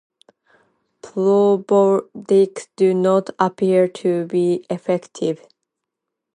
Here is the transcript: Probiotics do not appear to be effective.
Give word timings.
Probiotics 1.03 2.69
do 2.75 2.91
not 2.95 3.29
appear 3.37 3.87
to 3.87 4.25
be 4.25 4.65
effective. 4.67 5.45